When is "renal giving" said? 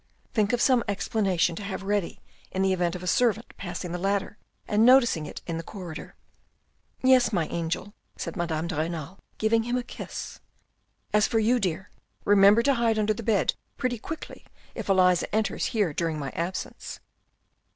8.75-9.61